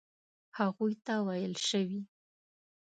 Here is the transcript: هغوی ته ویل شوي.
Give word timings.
هغوی 0.57 0.93
ته 1.05 1.13
ویل 1.27 1.53
شوي. 1.69 2.01